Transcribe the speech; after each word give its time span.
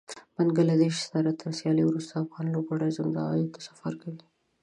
بنګله 0.35 0.75
دېش 0.81 0.95
سره 1.11 1.29
تر 1.39 1.49
سياليو 1.59 1.89
وروسته 1.89 2.13
افغان 2.23 2.45
لوبډله 2.53 2.87
زېمبابوې 2.97 3.47
ته 3.53 3.59
سفر 3.67 3.93
کوي 4.01 4.21